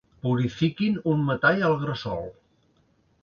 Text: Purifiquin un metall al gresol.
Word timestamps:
Purifiquin 0.21 0.95
un 1.11 1.21
metall 1.27 1.61
al 1.69 1.77
gresol. 1.83 2.23